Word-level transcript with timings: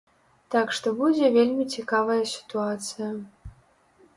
Так 0.53 0.71
што 0.77 0.93
будзе 1.01 1.29
вельмі 1.35 1.67
цікавая 1.75 2.17
сітуацыя. 2.33 3.11